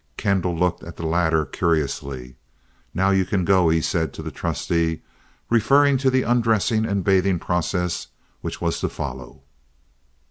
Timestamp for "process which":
7.37-8.59